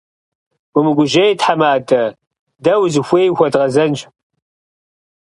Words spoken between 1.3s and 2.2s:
тхьэмадэ,